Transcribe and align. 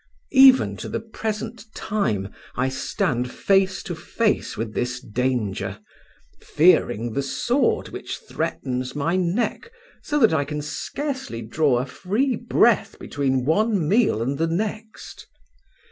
Even 0.33 0.77
to 0.77 0.89
the 0.89 0.99
present 0.99 1.65
time 1.75 2.33
I 2.55 2.69
stand 2.69 3.31
face 3.31 3.83
to 3.83 3.93
face 3.93 4.57
with 4.57 4.73
this 4.73 4.99
danger, 4.99 5.77
fearing 6.39 7.13
the 7.13 7.21
sword 7.21 7.89
which 7.89 8.17
threatens 8.17 8.95
my 8.95 9.15
neck 9.15 9.71
so 10.01 10.17
that 10.17 10.33
I 10.33 10.43
can 10.43 10.63
scarcely 10.63 11.43
draw 11.43 11.77
a 11.77 11.85
free 11.85 12.35
breath 12.35 12.97
between 12.97 13.45
one 13.45 13.87
meal 13.87 14.23
and 14.23 14.39
the 14.39 14.47
next. 14.47 15.27